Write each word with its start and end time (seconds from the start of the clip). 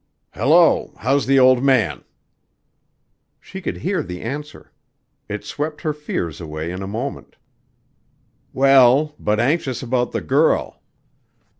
"Hello! 0.33 0.93
how's 0.97 1.27
the 1.27 1.37
old 1.37 1.63
man?" 1.63 2.03
She 3.39 3.61
could 3.61 3.77
hear 3.77 4.01
the 4.01 4.23
answer. 4.23 4.71
It 5.29 5.45
swept 5.45 5.81
her 5.81 5.93
fears 5.93 6.41
away 6.41 6.71
in 6.71 6.81
a 6.81 6.87
moment. 6.87 7.35
"Well, 8.51 9.13
but 9.19 9.39
anxious 9.39 9.83
about 9.83 10.11
the 10.11 10.21
girl." 10.21 10.81